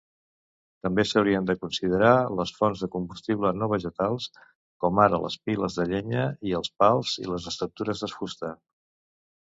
També 0.85 1.03
s'haurien 1.09 1.49
de 1.49 1.55
considerar 1.65 2.13
les 2.39 2.53
fonts 2.61 2.81
de 2.85 2.89
combustible 2.97 3.53
no 3.59 3.69
vegetals, 3.75 4.27
com 4.85 5.05
ara 5.07 5.23
les 5.27 5.39
piles 5.51 5.81
de 5.83 5.89
llenya 5.95 6.27
i 6.53 6.59
els 6.63 6.75
pals 6.85 7.17
i 7.27 7.31
les 7.33 7.51
estructures 7.57 8.07
de 8.07 8.15
fusta. 8.19 8.55